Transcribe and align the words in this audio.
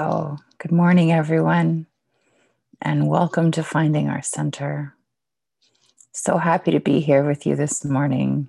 So, 0.00 0.38
good 0.56 0.72
morning, 0.72 1.12
everyone, 1.12 1.84
and 2.80 3.06
welcome 3.06 3.50
to 3.50 3.62
Finding 3.62 4.08
Our 4.08 4.22
Center. 4.22 4.94
So 6.12 6.38
happy 6.38 6.70
to 6.70 6.80
be 6.80 7.00
here 7.00 7.22
with 7.22 7.44
you 7.44 7.54
this 7.54 7.84
morning. 7.84 8.48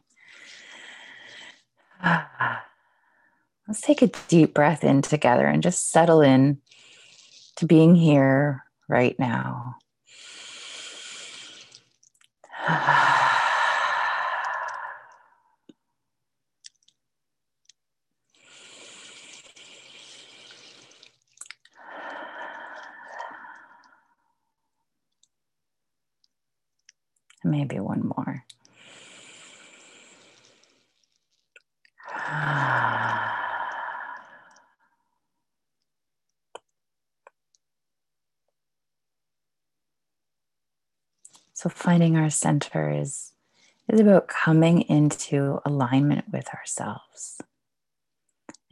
Let's 2.05 3.81
take 3.81 4.01
a 4.01 4.11
deep 4.29 4.53
breath 4.53 4.85
in 4.85 5.01
together 5.01 5.45
and 5.45 5.61
just 5.61 5.91
settle 5.91 6.21
in 6.21 6.61
to 7.57 7.65
being 7.65 7.95
here 7.95 8.63
right 8.87 9.19
now. 9.19 9.75
Maybe 27.51 27.81
one 27.81 28.13
more. 28.15 28.45
So 41.53 41.69
finding 41.69 42.17
our 42.17 42.31
center 42.31 42.89
is, 42.89 43.33
is 43.87 43.99
about 43.99 44.27
coming 44.27 44.81
into 44.81 45.59
alignment 45.63 46.25
with 46.33 46.47
ourselves. 46.55 47.39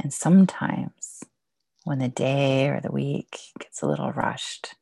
And 0.02 0.12
sometimes 0.12 1.24
when 1.84 2.00
the 2.00 2.08
day 2.08 2.68
or 2.68 2.82
the 2.82 2.92
week 2.92 3.40
gets 3.60 3.84
a 3.84 3.88
little 3.88 4.12
rushed, 4.12 4.74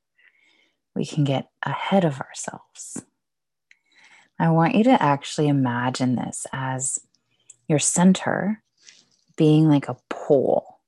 we 0.95 1.05
can 1.05 1.25
get 1.25 1.49
ahead 1.63 2.05
of 2.05 2.21
ourselves. 2.21 3.03
I 4.39 4.49
want 4.49 4.75
you 4.75 4.83
to 4.85 5.01
actually 5.01 5.47
imagine 5.47 6.15
this 6.15 6.45
as 6.53 6.99
your 7.67 7.79
center 7.79 8.61
being 9.35 9.67
like 9.67 9.87
a 9.87 9.97
pole 10.09 10.79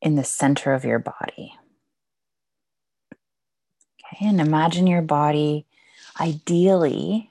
in 0.00 0.14
the 0.14 0.24
center 0.24 0.72
of 0.72 0.84
your 0.84 0.98
body. 0.98 1.54
Okay, 4.12 4.26
and 4.26 4.40
imagine 4.40 4.86
your 4.86 5.02
body 5.02 5.66
ideally 6.18 7.30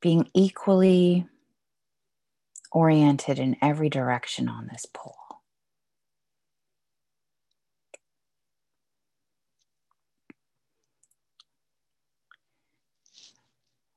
being 0.00 0.28
equally 0.34 1.26
oriented 2.70 3.38
in 3.38 3.56
every 3.62 3.88
direction 3.88 4.48
on 4.48 4.68
this 4.70 4.86
pole. 4.92 5.23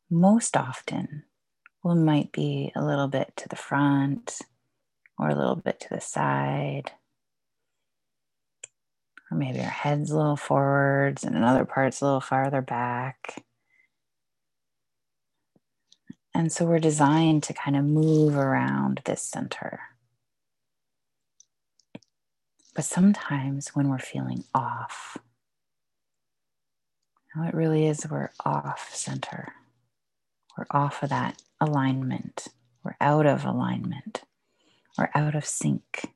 Most 0.09 0.55
often, 0.55 1.23
we 1.83 1.95
might 1.95 2.31
be 2.31 2.71
a 2.75 2.83
little 2.83 3.07
bit 3.07 3.33
to 3.37 3.49
the 3.49 3.55
front 3.55 4.39
or 5.17 5.29
a 5.29 5.35
little 5.35 5.55
bit 5.55 5.79
to 5.81 5.89
the 5.89 6.01
side 6.01 6.91
or 9.29 9.37
maybe 9.37 9.59
our 9.59 9.65
head's 9.65 10.11
a 10.11 10.17
little 10.17 10.37
forwards 10.37 11.23
and 11.23 11.35
another 11.35 11.65
part's 11.65 12.01
a 12.01 12.05
little 12.05 12.21
farther 12.21 12.61
back. 12.61 13.43
And 16.33 16.51
so 16.51 16.65
we're 16.65 16.79
designed 16.79 17.43
to 17.43 17.53
kind 17.53 17.75
of 17.75 17.83
move 17.83 18.37
around 18.37 19.01
this 19.05 19.21
center. 19.21 19.79
But 22.75 22.85
sometimes 22.85 23.69
when 23.69 23.89
we're 23.89 23.97
feeling 23.97 24.43
off, 24.53 25.17
it 27.39 27.53
really 27.53 27.87
is 27.87 28.07
we're 28.09 28.29
off 28.45 28.89
center. 28.93 29.53
We're 30.57 30.65
off 30.71 31.03
of 31.03 31.09
that 31.09 31.41
alignment. 31.61 32.47
We're 32.83 32.95
out 32.99 33.25
of 33.25 33.45
alignment. 33.45 34.23
We're 34.97 35.09
out 35.13 35.35
of 35.35 35.45
sync. 35.45 36.11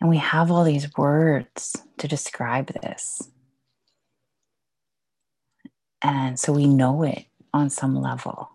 And 0.00 0.10
we 0.10 0.18
have 0.18 0.50
all 0.50 0.64
these 0.64 0.94
words 0.96 1.76
to 1.98 2.08
describe 2.08 2.72
this. 2.82 3.30
And 6.02 6.38
so 6.38 6.52
we 6.52 6.66
know 6.66 7.02
it 7.02 7.26
on 7.54 7.70
some 7.70 7.94
level. 7.94 8.50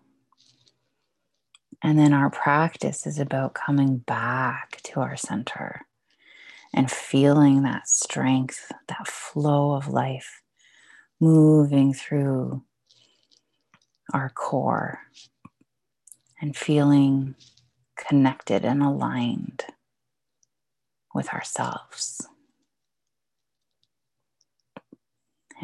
And 1.82 1.98
then 1.98 2.12
our 2.12 2.30
practice 2.30 3.06
is 3.06 3.18
about 3.18 3.54
coming 3.54 3.98
back 3.98 4.80
to 4.84 5.00
our 5.00 5.16
center 5.16 5.82
and 6.72 6.90
feeling 6.90 7.62
that 7.62 7.88
strength, 7.88 8.70
that 8.88 9.08
flow 9.08 9.72
of 9.72 9.88
life 9.88 10.42
moving 11.20 11.92
through 11.92 12.62
our 14.12 14.30
core 14.30 15.00
and 16.40 16.56
feeling 16.56 17.34
connected 17.96 18.64
and 18.64 18.82
aligned 18.82 19.64
with 21.14 21.28
ourselves. 21.32 22.26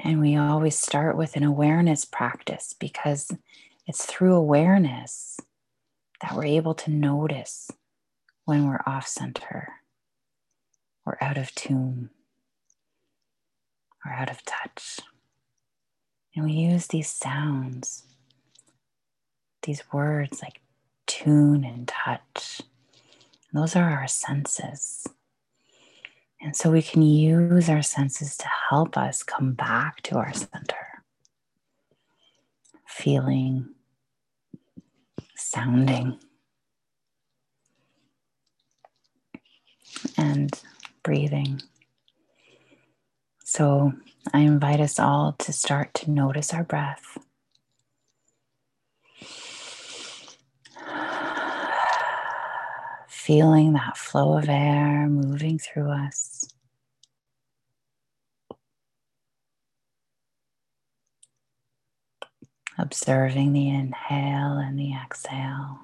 And 0.04 0.20
we 0.20 0.36
always 0.36 0.78
start 0.78 1.16
with 1.16 1.34
an 1.36 1.42
awareness 1.42 2.04
practice 2.04 2.74
because 2.78 3.32
it's 3.86 4.06
through 4.06 4.34
awareness 4.34 5.40
that 6.20 6.36
we're 6.36 6.44
able 6.44 6.74
to 6.74 6.90
notice 6.90 7.70
when 8.44 8.66
we're 8.66 8.82
off 8.86 9.06
center, 9.06 9.68
we're 11.04 11.18
out 11.20 11.36
of 11.36 11.54
tune, 11.54 12.10
we're 14.04 14.12
out 14.12 14.30
of 14.30 14.44
touch. 14.44 15.00
And 16.34 16.44
we 16.44 16.52
use 16.52 16.86
these 16.86 17.08
sounds, 17.08 18.04
these 19.62 19.82
words 19.92 20.42
like 20.42 20.60
tune 21.06 21.64
and 21.64 21.88
touch. 21.88 22.62
Those 23.52 23.76
are 23.76 23.90
our 23.90 24.08
senses. 24.08 25.06
And 26.40 26.54
so 26.54 26.70
we 26.70 26.82
can 26.82 27.02
use 27.02 27.68
our 27.68 27.82
senses 27.82 28.36
to 28.36 28.46
help 28.70 28.96
us 28.96 29.22
come 29.22 29.52
back 29.52 30.02
to 30.02 30.16
our 30.16 30.32
center. 30.32 31.02
Feeling, 32.86 33.74
sounding, 35.34 36.18
and 40.16 40.60
breathing. 41.02 41.60
So 43.44 43.92
I 44.32 44.40
invite 44.40 44.80
us 44.80 44.98
all 44.98 45.34
to 45.38 45.52
start 45.52 45.94
to 45.94 46.10
notice 46.10 46.52
our 46.52 46.64
breath. 46.64 47.18
Feeling 53.28 53.74
that 53.74 53.98
flow 53.98 54.38
of 54.38 54.48
air 54.50 55.08
moving 55.08 55.60
through 55.60 55.92
us. 55.92 56.46
Observing 62.78 63.52
the 63.54 63.68
inhale 63.70 64.58
and 64.58 64.78
the 64.78 64.94
exhale. 64.94 65.78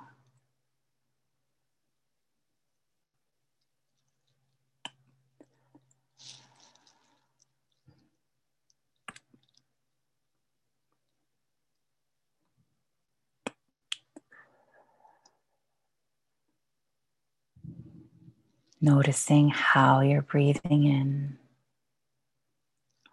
Noticing 18.85 19.49
how 19.49 20.01
you're 20.01 20.21
breathing 20.21 20.85
in, 20.85 21.39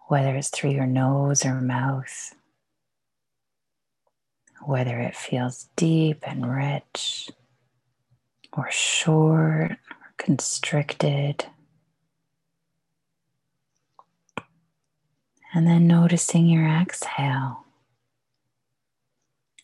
whether 0.10 0.36
it's 0.36 0.50
through 0.50 0.72
your 0.72 0.86
nose 0.86 1.46
or 1.46 1.62
mouth, 1.62 2.36
whether 4.66 5.00
it 5.00 5.16
feels 5.16 5.70
deep 5.78 6.28
and 6.28 6.54
rich, 6.54 7.30
or 8.52 8.70
short 8.70 9.72
or 9.72 10.14
constricted. 10.18 11.46
And 15.54 15.66
then 15.66 15.88
noticing 15.88 16.48
your 16.48 16.68
exhale. 16.68 17.64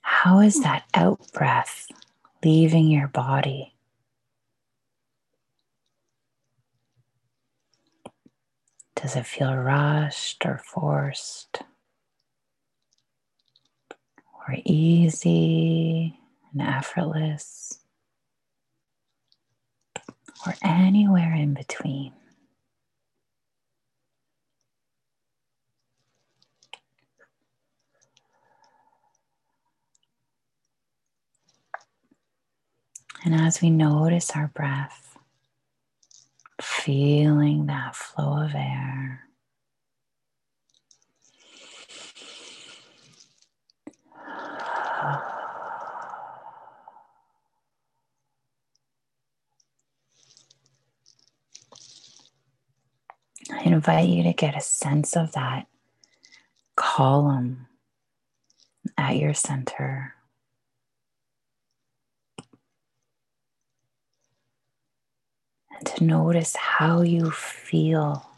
How 0.04 0.40
is 0.40 0.62
that 0.62 0.86
out 0.94 1.20
breath 1.34 1.88
leaving 2.46 2.88
your 2.88 3.10
body? 3.10 3.74
Does 9.02 9.16
it 9.16 9.28
feel 9.28 9.56
rushed 9.56 10.44
or 10.44 10.58
forced? 10.58 11.62
Or 14.34 14.56
easy 14.66 16.20
and 16.52 16.62
effortless? 16.62 17.80
Or 20.46 20.56
anywhere 20.64 21.34
in 21.36 21.54
between? 21.54 22.14
And 33.24 33.36
as 33.36 33.62
we 33.62 33.70
notice 33.70 34.32
our 34.32 34.48
breath, 34.48 35.07
feeling 36.62 37.68
that 37.68 37.96
flow 37.96 38.44
of 38.44 38.56
air. 38.56 39.22
I 53.52 53.62
invite 53.64 54.10
you 54.10 54.24
to 54.24 54.34
get 54.34 54.58
a 54.58 54.62
sense 54.62 55.16
of 55.16 55.32
that 55.34 55.68
column 56.76 57.68
at 58.98 59.18
your 59.18 59.34
center. 59.34 60.17
And 65.78 65.88
to 65.88 66.04
notice 66.04 66.56
how 66.56 67.02
you 67.02 67.32
feel 67.32 68.30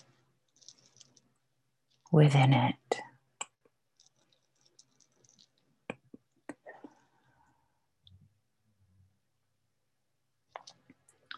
within 2.12 2.54
it. 2.54 2.76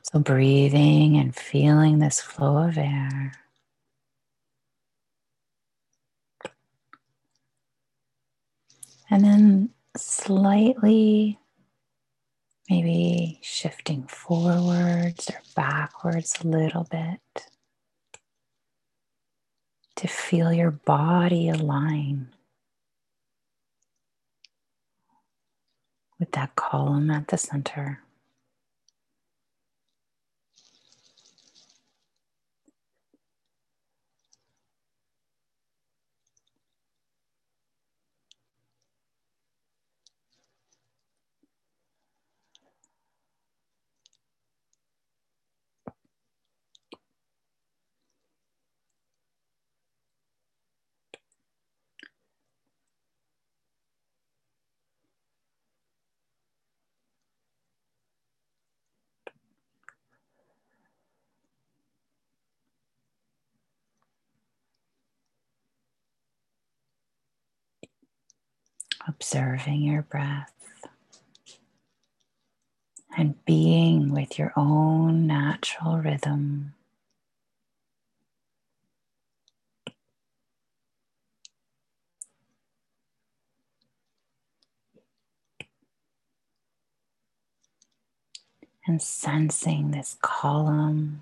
So, 0.04 0.20
breathing 0.20 1.18
and 1.18 1.36
feeling 1.36 2.00
this 2.00 2.20
flow 2.20 2.58
of 2.68 2.78
air. 2.78 3.34
And 9.10 9.24
then 9.26 9.70
slightly, 9.98 11.41
maybe 12.72 13.38
shifting 13.42 14.04
forwards 14.04 15.30
or 15.30 15.42
backwards 15.58 16.38
a 16.42 16.48
little 16.48 16.88
bit 16.90 17.20
to 19.98 20.08
feel 20.08 20.54
your 20.54 20.72
body 20.72 21.50
align 21.50 22.30
with 26.18 26.32
that 26.32 26.56
column 26.56 27.12
at 27.12 27.28
the 27.28 27.38
center. 27.38 28.00
Observing 69.32 69.82
your 69.82 70.02
breath 70.02 70.52
and 73.18 73.34
being 73.46 74.12
with 74.12 74.38
your 74.38 74.52
own 74.58 75.26
natural 75.26 75.98
rhythm. 76.00 76.74
And 88.86 89.02
sensing 89.02 89.92
this 89.92 90.18
column. 90.22 91.22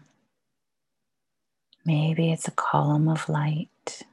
Maybe 1.85 2.31
it's 2.31 2.47
a 2.47 2.51
column 2.51 3.07
of 3.07 3.29
light. 3.29 4.03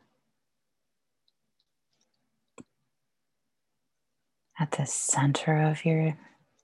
At 4.58 4.72
the 4.72 4.86
center 4.86 5.62
of 5.62 5.84
your 5.84 6.16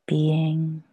being. 0.06 0.85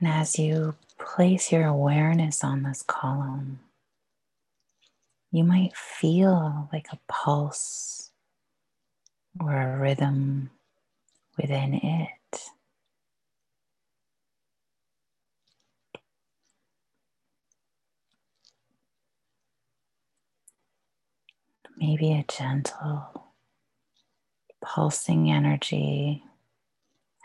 And 0.00 0.08
as 0.08 0.38
you 0.38 0.74
place 0.98 1.50
your 1.50 1.66
awareness 1.66 2.44
on 2.44 2.62
this 2.62 2.82
column, 2.82 3.60
you 5.30 5.44
might 5.44 5.76
feel 5.76 6.68
like 6.72 6.88
a 6.92 6.98
pulse 7.08 8.10
or 9.40 9.52
a 9.52 9.78
rhythm 9.78 10.50
within 11.36 11.74
it. 11.74 12.08
A 22.12 22.24
gentle 22.30 23.32
pulsing 24.62 25.30
energy 25.30 26.24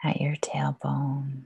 at 0.04 0.22
your 0.22 0.36
tailbone. 0.38 1.46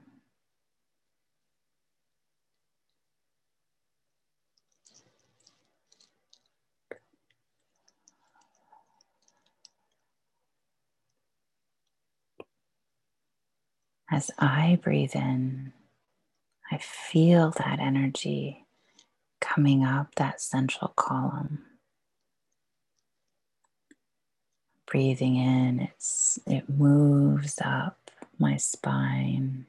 As 14.12 14.30
I 14.38 14.80
breathe 14.84 15.16
in, 15.16 15.74
I 16.72 16.78
feel 16.78 17.52
that 17.58 17.80
energy 17.80 18.66
coming 19.42 19.84
up 19.84 20.16
that 20.16 20.42
central 20.42 20.94
column. 20.96 21.64
Breathing 24.94 25.38
in, 25.38 25.80
it's, 25.80 26.38
it 26.46 26.70
moves 26.70 27.60
up 27.66 28.12
my 28.38 28.56
spine 28.58 29.66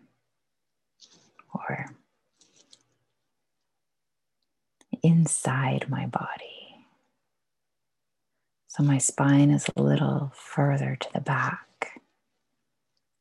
or 1.54 1.86
inside 5.02 5.86
my 5.88 6.04
body. 6.04 6.84
So 8.68 8.82
my 8.82 8.98
spine 8.98 9.50
is 9.50 9.64
a 9.74 9.82
little 9.82 10.30
further 10.34 10.94
to 11.00 11.08
the 11.14 11.22
back, 11.22 12.02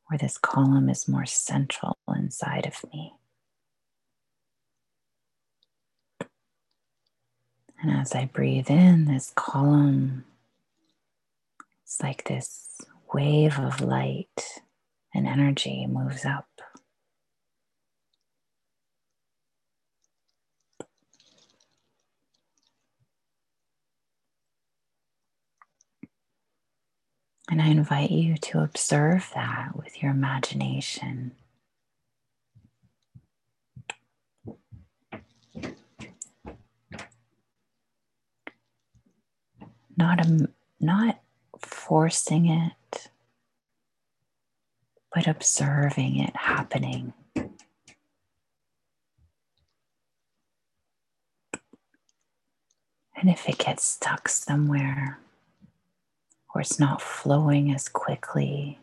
where 0.07 0.17
this 0.17 0.37
column 0.37 0.89
is 0.89 1.07
more 1.07 1.25
central 1.25 1.95
inside 2.13 2.65
of 2.65 2.83
me. 2.91 3.13
And 7.81 7.91
as 7.91 8.13
I 8.13 8.25
breathe 8.25 8.69
in, 8.69 9.05
this 9.05 9.31
column 9.35 10.25
it's 11.93 12.01
like 12.01 12.23
this 12.23 12.81
wave 13.13 13.59
of 13.59 13.79
light 13.79 14.61
and 15.13 15.27
energy 15.27 15.85
moves 15.85 16.25
up. 16.25 16.47
And 27.51 27.61
I 27.61 27.67
invite 27.67 28.09
you 28.09 28.37
to 28.37 28.61
observe 28.63 29.29
that 29.35 29.75
with 29.75 30.01
your 30.01 30.09
imagination. 30.09 31.33
Not 39.95 40.25
a 40.25 40.49
not 40.79 41.22
forcing 41.65 42.47
it, 42.47 43.09
but 45.13 45.27
observing 45.27 46.19
it 46.19 46.35
happening. 46.35 47.13
And 53.15 53.29
if 53.29 53.47
it 53.47 53.57
gets 53.57 53.85
stuck 53.85 54.27
somewhere 54.27 55.19
or 56.53 56.61
it's 56.61 56.79
not 56.79 57.01
flowing 57.01 57.73
as 57.73 57.87
quickly, 57.87 58.79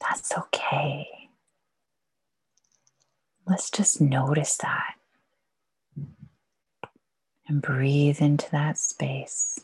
that's 0.00 0.32
okay. 0.36 1.06
Let's 3.46 3.70
just 3.70 4.00
notice 4.00 4.56
that 4.58 4.94
and 7.46 7.60
breathe 7.60 8.20
into 8.20 8.50
that 8.50 8.78
space. 8.78 9.60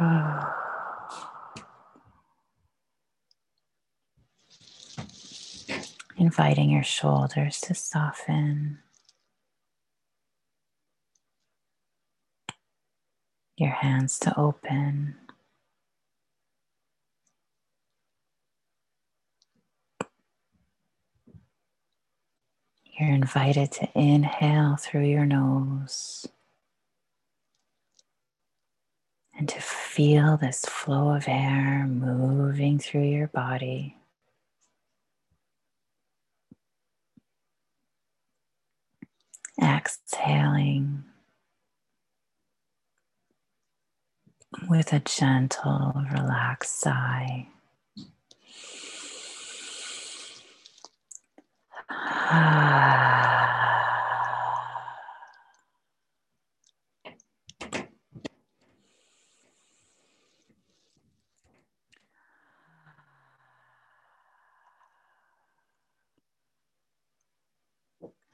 Inviting 6.16 6.70
your 6.70 6.82
shoulders 6.82 7.60
to 7.62 7.74
soften, 7.74 8.78
your 13.58 13.70
hands 13.72 14.18
to 14.20 14.38
open. 14.40 15.16
You're 22.98 23.10
invited 23.14 23.72
to 23.72 23.88
inhale 23.94 24.76
through 24.76 25.06
your 25.06 25.26
nose. 25.26 26.26
And 29.40 29.48
to 29.48 29.58
feel 29.58 30.36
this 30.36 30.66
flow 30.66 31.14
of 31.16 31.24
air 31.26 31.86
moving 31.86 32.78
through 32.78 33.04
your 33.04 33.26
body. 33.28 33.96
Exhaling 39.62 41.04
with 44.68 44.92
a 44.92 45.00
gentle, 45.00 45.94
relaxed 46.12 46.78
sigh. 46.78 47.48
Ah. 51.90 53.46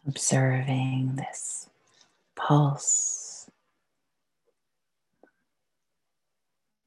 observing 0.06 1.16
this 1.16 1.68
pulse, 2.36 3.50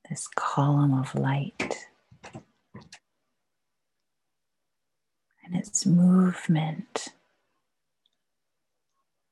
this 0.09 0.27
column 0.35 0.93
of 0.93 1.13
light, 1.15 1.88
and 5.43 5.55
its 5.55 5.85
movement 5.85 7.09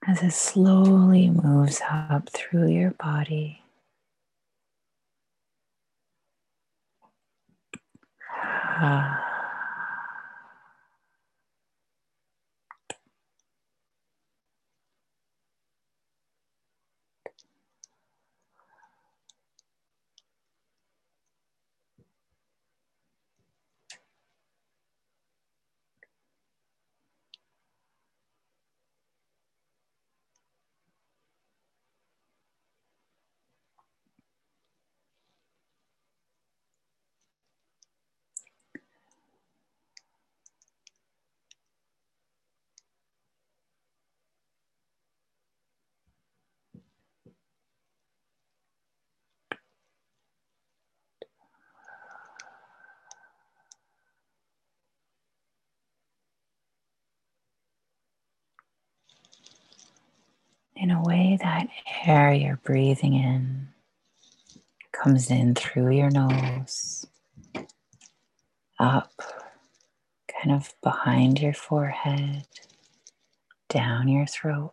as 0.07 0.23
it 0.23 0.31
slowly 0.31 1.29
moves 1.29 1.81
up 1.89 2.29
through 2.29 2.67
your 2.69 2.91
body. 2.91 3.61
Ah. 8.79 9.26
In 60.87 60.95
a 60.95 61.01
way 61.01 61.37
that 61.41 61.67
air 62.05 62.31
you're 62.31 62.61
breathing 62.63 63.13
in 63.13 63.67
comes 64.93 65.29
in 65.29 65.53
through 65.53 65.91
your 65.91 66.09
nose, 66.09 67.05
up, 68.79 69.11
kind 70.31 70.55
of 70.55 70.73
behind 70.81 71.41
your 71.41 71.53
forehead, 71.53 72.47
down 73.67 74.07
your 74.07 74.25
throat, 74.25 74.71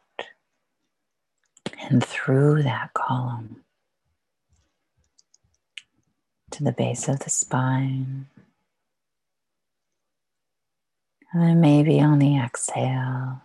and 1.82 2.04
through 2.04 2.62
that 2.62 2.94
column 2.94 3.64
to 6.52 6.62
the 6.62 6.70
base 6.70 7.08
of 7.08 7.18
the 7.18 7.30
spine. 7.30 8.26
And 11.32 11.42
then 11.42 11.60
maybe 11.60 12.00
on 12.00 12.20
the 12.20 12.38
exhale, 12.38 13.42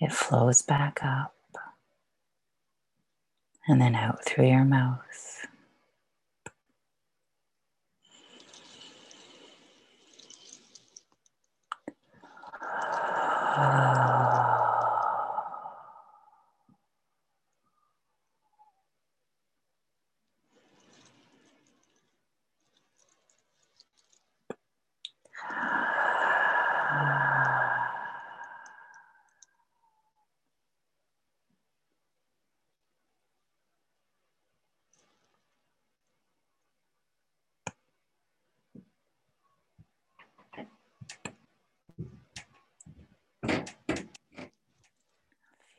it 0.00 0.10
flows 0.10 0.62
back 0.62 1.00
up 1.04 1.35
and 3.68 3.80
then 3.80 3.94
out 3.94 4.24
through 4.24 4.48
your 4.48 4.64
mouth. 4.64 5.46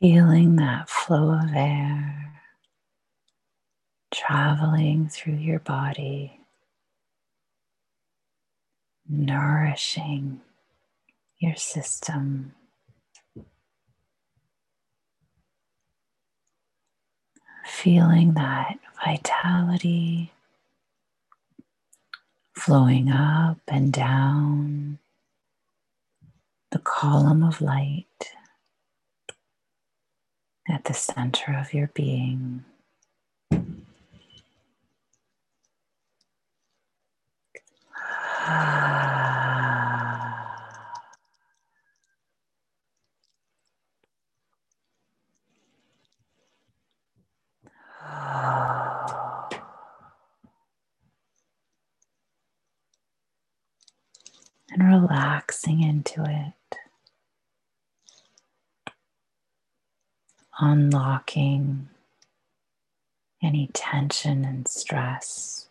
Feeling 0.00 0.56
that 0.56 0.88
flow 0.88 1.32
of 1.32 1.52
air 1.54 2.42
traveling 4.12 5.08
through 5.08 5.34
your 5.34 5.58
body, 5.58 6.40
nourishing 9.08 10.40
your 11.38 11.56
system. 11.56 12.54
Feeling 17.66 18.34
that 18.34 18.78
vitality 19.04 20.32
flowing 22.54 23.10
up 23.10 23.58
and 23.68 23.92
down 23.92 24.98
the 26.70 26.78
column 26.78 27.42
of 27.42 27.60
light 27.60 28.04
at 30.68 30.84
the 30.84 30.94
center 30.94 31.56
of 31.58 31.72
your 31.72 31.88
being. 31.94 32.64
and 54.70 54.86
relaxing 54.86 55.82
into 55.82 56.22
it. 56.22 56.57
Unlocking 60.60 61.88
any 63.42 63.70
tension 63.74 64.44
and 64.44 64.68
stress. 64.68 65.67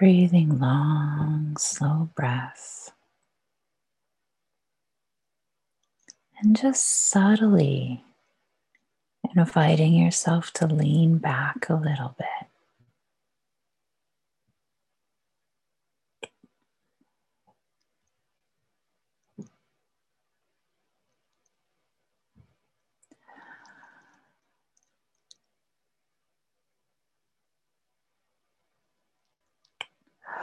Breathing 0.00 0.58
long, 0.58 1.58
slow 1.58 2.08
breaths. 2.16 2.90
And 6.38 6.56
just 6.56 7.10
subtly 7.10 8.02
inviting 9.36 9.92
yourself 9.92 10.54
to 10.54 10.66
lean 10.66 11.18
back 11.18 11.68
a 11.68 11.74
little 11.74 12.14
bit. 12.16 12.49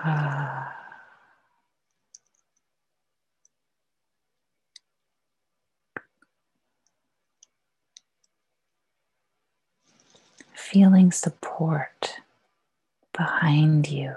Feeling 10.55 11.11
support 11.11 12.19
behind 13.13 13.89
you. 13.89 14.15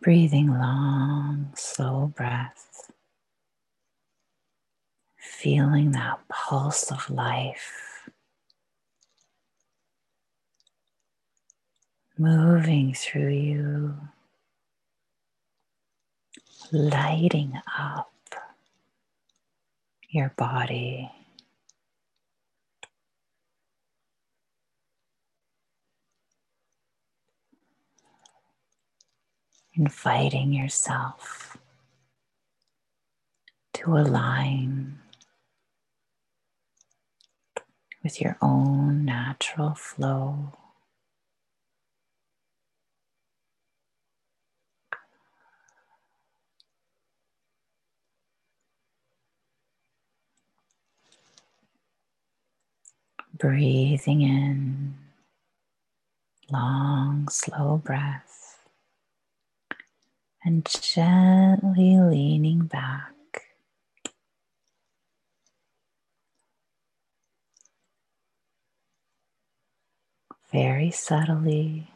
Breathing 0.00 0.48
long, 0.48 1.52
slow 1.56 2.12
breaths. 2.16 2.71
Feeling 5.42 5.90
that 5.90 6.20
pulse 6.28 6.92
of 6.92 7.10
life 7.10 8.08
moving 12.16 12.94
through 12.94 13.32
you, 13.32 13.94
lighting 16.70 17.60
up 17.76 18.12
your 20.08 20.32
body. 20.36 21.10
inviting 29.74 30.52
yourself 30.52 31.56
to 33.72 33.96
align 33.96 35.01
with 38.02 38.20
your 38.20 38.36
own 38.42 39.04
natural 39.04 39.74
flow. 39.74 40.52
Breathing 53.38 54.22
in 54.22 54.94
long, 56.50 57.28
slow 57.28 57.80
breaths 57.82 58.58
and 60.44 60.64
gently 60.66 61.96
leaning 61.98 62.66
back. 62.66 63.12
Very 70.52 70.90
subtly. 70.90 71.88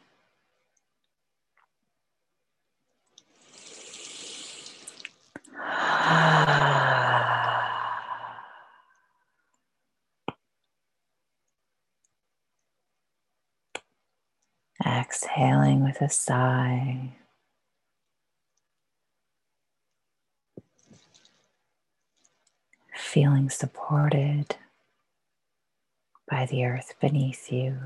Exhaling 14.84 15.84
with 15.84 16.00
a 16.00 16.08
sigh. 16.08 17.16
feeling 23.16 23.48
supported 23.48 24.56
by 26.30 26.44
the 26.46 26.64
earth 26.66 26.94
beneath 27.00 27.50
you. 27.50 27.78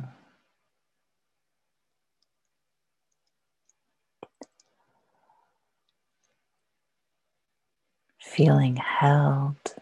Feeling 8.41 8.77
held 8.77 9.75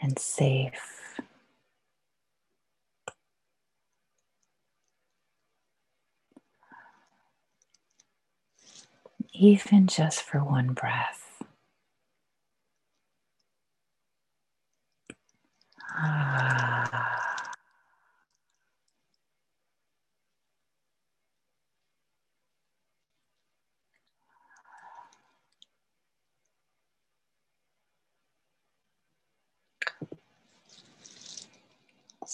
and 0.00 0.18
safe. 0.18 1.20
Even 9.34 9.88
just 9.88 10.22
for 10.22 10.42
one 10.42 10.72
breath. 10.72 11.42
Ah. 15.94 17.31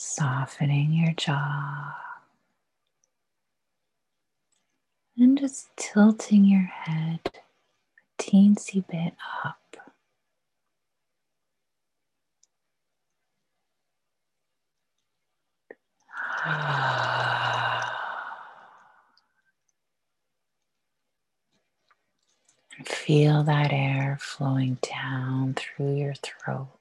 Softening 0.00 0.92
your 0.92 1.12
jaw 1.14 1.92
and 5.16 5.36
just 5.36 5.68
tilting 5.76 6.44
your 6.44 6.62
head 6.62 7.20
a 7.34 8.22
teensy 8.22 8.86
bit 8.86 9.14
up. 9.44 9.76
Feel 22.84 23.42
that 23.42 23.72
air 23.72 24.16
flowing 24.20 24.78
down 24.80 25.54
through 25.54 25.96
your 25.96 26.14
throat, 26.14 26.77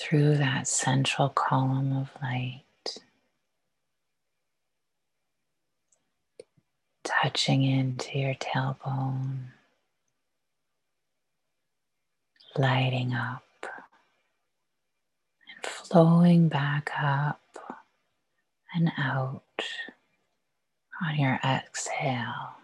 through 0.00 0.38
that 0.38 0.66
central 0.66 1.28
column 1.28 1.94
of 1.94 2.10
light, 2.22 2.62
touching 7.04 7.62
into 7.62 8.18
your 8.18 8.34
tailbone, 8.36 9.48
lighting 12.56 13.12
up 13.12 13.42
and 13.62 13.94
flowing 15.66 16.48
back 16.48 16.90
up 16.98 17.42
and 18.74 18.90
out 18.96 19.42
on 21.06 21.18
your 21.18 21.38
exhale. 21.44 22.54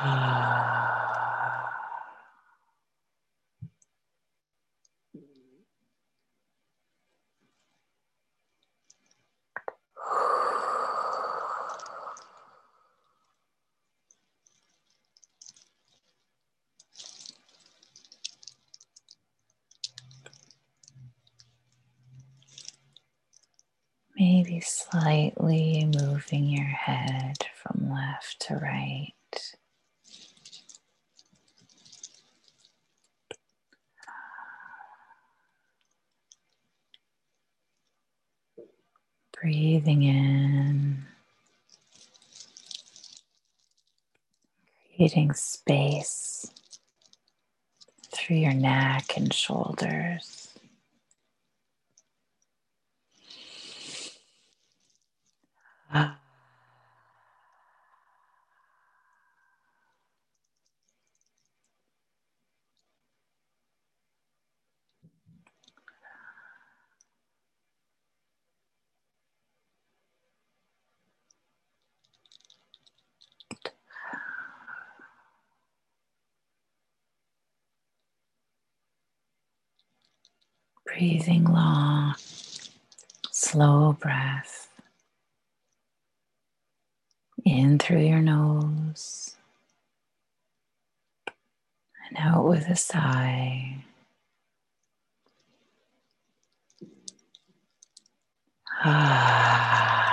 Maybe 0.00 0.60
slightly 24.60 25.90
moving 25.94 26.44
your 26.44 26.64
head 26.64 27.36
from 27.62 27.90
left 27.90 28.40
to 28.48 28.56
right. 28.56 29.12
Breathing 39.40 40.02
in, 40.02 41.04
creating 44.96 45.32
space 45.34 46.50
through 48.12 48.36
your 48.36 48.54
neck 48.54 49.16
and 49.16 49.32
shoulders. 49.32 50.48
Ah. 55.92 56.18
Breathing 80.98 81.44
long, 81.44 82.16
slow 83.30 83.92
breath 84.00 84.68
in 87.44 87.78
through 87.78 88.00
your 88.00 88.18
nose 88.18 89.36
and 92.08 92.18
out 92.18 92.46
with 92.46 92.68
a 92.68 92.74
sigh. 92.74 93.84
Ah. 98.84 100.07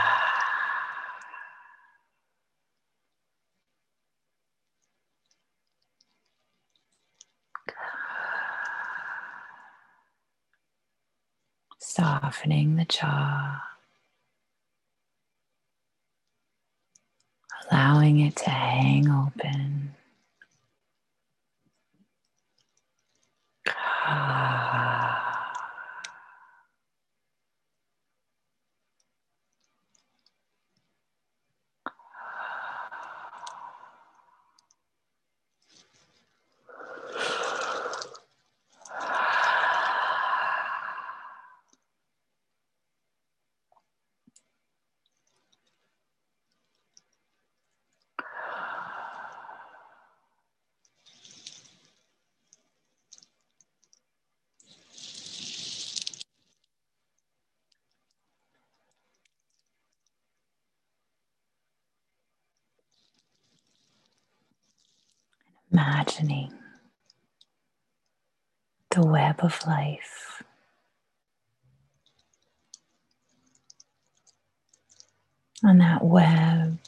Softening 11.96 12.76
the 12.76 12.84
jaw, 12.84 13.62
allowing 17.72 18.20
it 18.20 18.36
to 18.36 18.50
hang 18.50 19.10
open. 19.10 19.96
Ah. 23.70 25.05
Imagining 65.86 66.52
the 68.90 69.06
web 69.06 69.36
of 69.44 69.60
life. 69.68 70.42
On 75.64 75.78
that 75.78 76.04
web, 76.04 76.80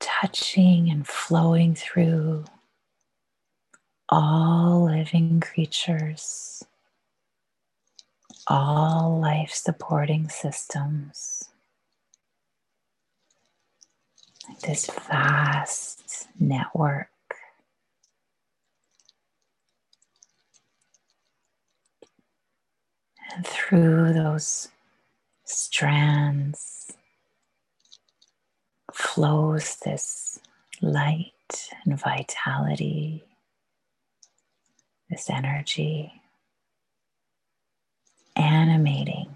touching 0.00 0.90
and 0.90 1.06
flowing 1.06 1.76
through 1.76 2.44
all 4.08 4.86
living 4.86 5.38
creatures, 5.38 6.64
all 8.48 9.20
life 9.20 9.52
supporting 9.52 10.28
systems. 10.28 11.44
This 14.62 14.86
vast 15.08 16.28
network. 16.38 17.08
And 23.34 23.46
through 23.46 24.12
those 24.14 24.68
strands 25.44 26.92
flows 28.92 29.76
this 29.84 30.40
light 30.82 31.70
and 31.84 31.98
vitality, 31.98 33.24
this 35.10 35.30
energy 35.30 36.12
animating 38.34 39.34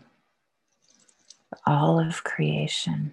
all 1.67 1.99
of 1.99 2.25
creation. 2.25 3.13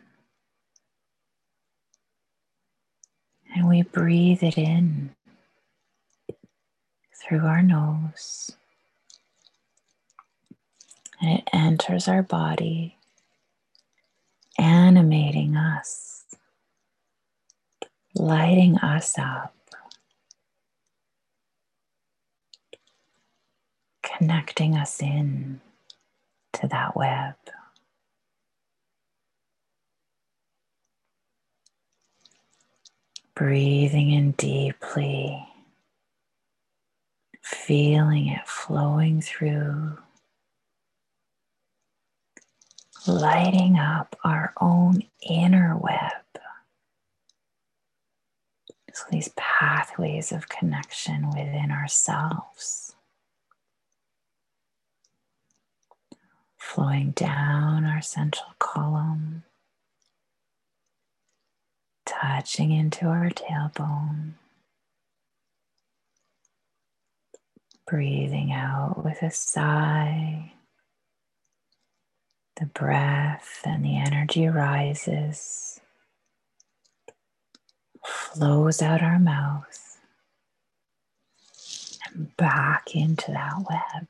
And 3.55 3.67
we 3.67 3.81
breathe 3.83 4.43
it 4.43 4.57
in 4.57 5.15
through 7.15 7.45
our 7.45 7.61
nose. 7.61 8.51
And 11.21 11.39
it 11.39 11.49
enters 11.51 12.07
our 12.07 12.23
body, 12.23 12.97
animating 14.57 15.57
us, 15.57 16.23
lighting 18.15 18.77
us 18.79 19.17
up, 19.19 19.53
connecting 24.03 24.75
us 24.75 25.01
in 25.01 25.61
to 26.53 26.67
that 26.67 26.95
web. 26.95 27.35
Breathing 33.39 34.11
in 34.11 34.33
deeply, 34.33 35.47
feeling 37.41 38.27
it 38.27 38.45
flowing 38.45 39.21
through, 39.21 39.97
lighting 43.07 43.77
up 43.79 44.17
our 44.25 44.53
own 44.59 45.03
inner 45.21 45.77
web. 45.77 46.11
So, 48.93 49.05
these 49.09 49.29
pathways 49.37 50.33
of 50.33 50.49
connection 50.49 51.29
within 51.29 51.71
ourselves. 51.71 52.93
flowing 56.57 57.11
down 57.11 57.83
our 57.85 58.01
central 58.01 58.53
column, 58.59 59.43
touching 62.21 62.71
into 62.71 63.05
our 63.05 63.29
tailbone. 63.29 64.33
Breathing 67.87 68.51
out 68.51 69.03
with 69.03 69.21
a 69.23 69.31
sigh. 69.31 70.53
The 72.59 72.65
breath 72.67 73.61
and 73.63 73.85
the 73.85 73.97
energy 73.97 74.47
rises, 74.47 75.79
flows 78.05 78.81
out 78.81 79.01
our 79.01 79.17
mouth, 79.19 79.99
and 82.07 82.35
back 82.37 82.95
into 82.95 83.31
that 83.31 83.53
web. 83.69 84.07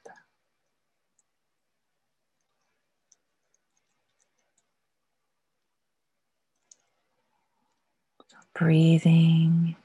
Breathing 8.59 9.77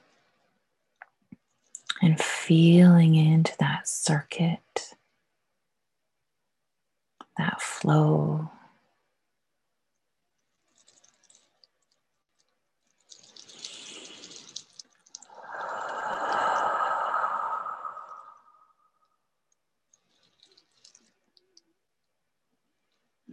and 2.02 2.20
feeling 2.20 3.14
into 3.14 3.54
that 3.60 3.88
circuit, 3.88 4.94
that 7.38 7.62
flow. 7.62 8.50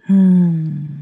Hmm. 0.08 1.01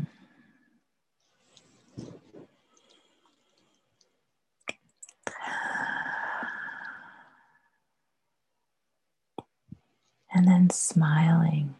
And 10.39 10.47
then 10.47 10.69
smiling 10.69 11.75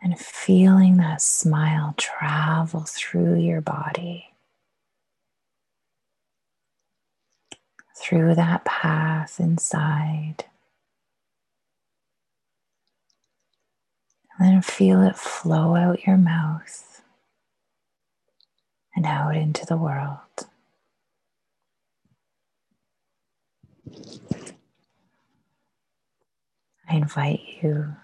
and 0.00 0.16
feeling 0.16 0.98
that 0.98 1.20
smile 1.20 1.92
travel 1.96 2.84
through 2.86 3.40
your 3.40 3.60
body, 3.60 4.26
through 8.00 8.36
that 8.36 8.64
path 8.64 9.40
inside. 9.40 10.44
And 14.38 14.48
then 14.48 14.62
feel 14.62 15.02
it 15.02 15.16
flow 15.16 15.74
out 15.74 16.06
your 16.06 16.16
mouth 16.16 17.02
and 18.94 19.04
out 19.04 19.34
into 19.34 19.66
the 19.66 19.76
world. 19.76 20.20
I 26.88 26.96
invite 26.96 27.40
you 27.62 27.94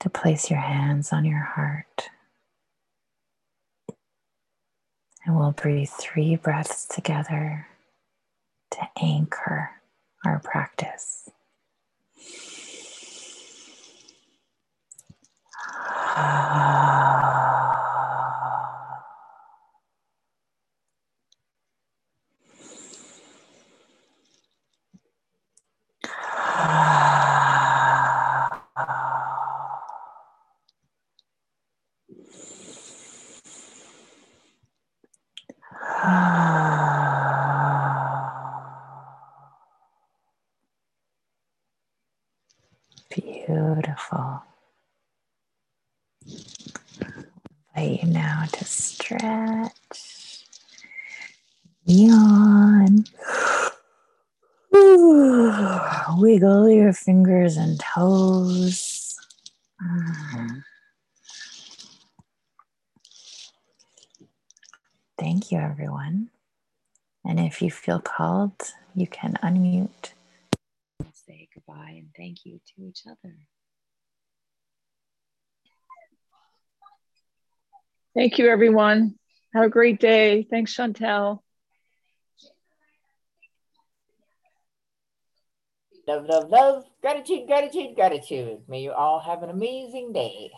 to 0.00 0.10
place 0.10 0.50
your 0.50 0.60
hands 0.60 1.12
on 1.12 1.24
your 1.24 1.42
heart. 1.42 2.08
And 5.24 5.36
we'll 5.38 5.52
breathe 5.52 5.88
three 5.90 6.36
breaths 6.36 6.86
together 6.86 7.66
to 8.72 8.88
anchor 9.02 9.70
our 10.24 10.40
practice. 10.40 11.28
Beautiful. 43.10 44.42
Invite 47.76 48.02
you 48.02 48.08
now 48.10 48.44
to 48.52 48.64
stretch, 48.64 50.44
yawn, 51.86 53.04
wiggle 56.46 56.70
your 56.70 56.92
fingers 56.92 57.56
and 57.56 57.80
toes. 57.80 59.16
Thank 65.18 65.50
you, 65.50 65.58
everyone. 65.58 66.30
And 67.24 67.40
if 67.40 67.60
you 67.60 67.70
feel 67.70 67.98
called, 67.98 68.60
you 68.94 69.06
can 69.06 69.36
unmute 69.42 70.12
and 71.00 71.08
say 71.12 71.48
goodbye 71.52 71.96
and 71.96 72.08
thank 72.16 72.44
you 72.44 72.60
to 72.76 72.82
each 72.84 73.02
other. 73.06 73.34
Thank 78.14 78.38
you, 78.38 78.48
everyone. 78.48 79.16
Have 79.52 79.64
a 79.64 79.68
great 79.68 80.00
day. 80.00 80.46
Thanks, 80.48 80.76
Chantel. 80.76 81.40
Love, 86.06 86.26
love, 86.26 86.50
love. 86.50 86.84
Gratitude, 87.02 87.48
gratitude, 87.48 87.96
gratitude. 87.96 88.60
May 88.68 88.80
you 88.80 88.92
all 88.92 89.18
have 89.18 89.42
an 89.42 89.50
amazing 89.50 90.12
day. 90.12 90.52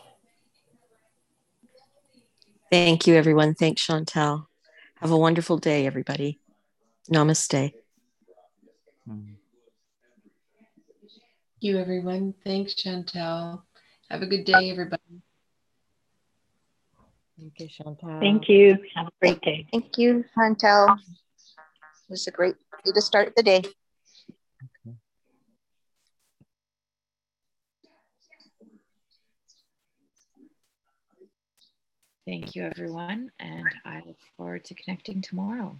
Thank 2.70 3.06
you, 3.06 3.14
everyone. 3.14 3.54
Thanks, 3.54 3.86
Chantel. 3.86 4.44
Have 4.96 5.10
a 5.10 5.16
wonderful 5.16 5.56
day, 5.56 5.86
everybody. 5.86 6.38
Namaste. 7.10 7.72
Thank 9.08 9.38
you, 11.60 11.78
everyone. 11.78 12.34
Thanks, 12.44 12.74
Chantel. 12.74 13.62
Have 14.10 14.20
a 14.20 14.26
good 14.26 14.44
day, 14.44 14.70
everybody. 14.70 15.22
Thank 17.38 17.58
you, 17.58 17.68
Chantel. 17.68 18.20
Thank 18.20 18.48
you. 18.50 18.76
Have 18.94 19.06
a 19.06 19.12
great 19.22 19.40
day. 19.40 19.66
Thank 19.72 19.96
you, 19.96 20.26
Chantel. 20.36 20.98
It 20.98 22.10
was 22.10 22.26
a 22.26 22.32
great 22.32 22.56
way 22.84 22.92
to 22.92 23.00
start 23.00 23.32
the 23.34 23.42
day. 23.42 23.62
Thank 32.28 32.54
you, 32.54 32.64
everyone. 32.64 33.32
And 33.40 33.64
I 33.86 34.02
look 34.04 34.18
forward 34.36 34.62
to 34.66 34.74
connecting 34.74 35.22
tomorrow. 35.22 35.74